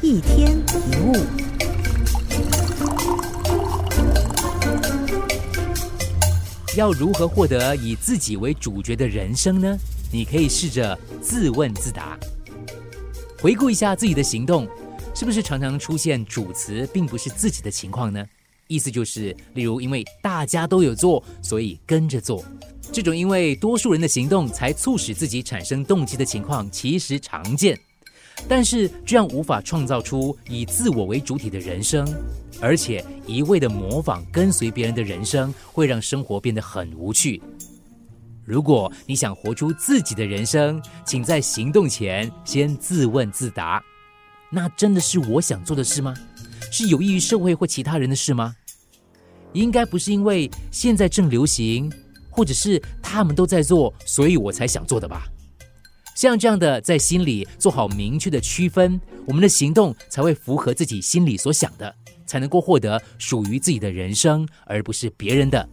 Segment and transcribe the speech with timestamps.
[0.00, 1.12] 一天一物。
[6.76, 9.76] 要如何获得以自己为主角的人生呢？
[10.12, 12.16] 你可以试着自问自答，
[13.40, 14.68] 回顾一下自己的行动，
[15.14, 18.24] 是不是常常出现主词并不是自己的情况呢？
[18.68, 22.44] 意思就是，例如因为大家都有做，所以跟着做。
[22.92, 27.76] 这种因为多数人的行动才促使自己产生动机的情况，其实常见。
[28.46, 32.06] 但是这样无法创造出以自我为主体的人生，
[32.60, 37.40] 而且一味的模仿跟随别人的人生，会让生活变得很无趣。
[38.44, 43.82] 如果你想活出自己的人生，请在行动前先自问自答：
[44.50, 46.14] 那真的是我想做的事吗？
[46.70, 48.54] 是有益于社会或其他人的事吗？
[49.52, 51.92] 应该不是因为现在正流行，
[52.30, 55.26] 或者是他们都在做，所以我才想做的吧？
[56.18, 61.94] 像这样的，在心里做好明确的区分，我们的行动才会符合自己心里所想的，
[62.26, 65.68] 才能够获得属于自己的人生，而不是别人的。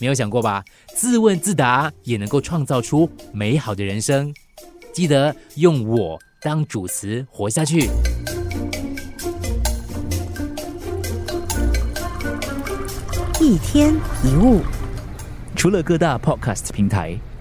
[0.00, 0.64] 没有想过吧？
[0.96, 4.34] 自问自答也能够创造出美好的人生。
[4.92, 7.88] 记得用我当主词活下去。
[13.40, 14.62] 一天一物，
[15.54, 17.16] 除了各大 Podcast 平台。